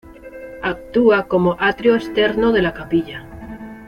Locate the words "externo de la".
1.95-2.73